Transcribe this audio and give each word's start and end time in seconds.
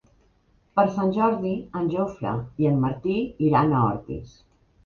Per 0.79 0.85
Sant 0.95 1.11
Jordi 1.17 1.51
en 1.81 1.91
Jofre 1.97 2.31
i 2.65 2.71
en 2.73 2.81
Martí 2.87 3.19
iran 3.51 3.73
a 3.83 3.87
Ordis. 3.93 4.35